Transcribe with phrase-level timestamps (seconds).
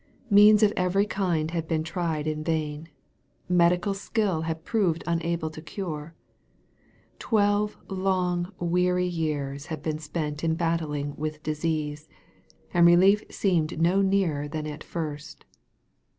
[0.31, 2.89] Means of every kind had been tried in vain.
[3.47, 6.15] Medical skill had proved unable to cure.
[7.19, 12.09] Twelve long weary years had been spent in battling with disease,
[12.73, 15.45] and relief seemed no nearer than at first.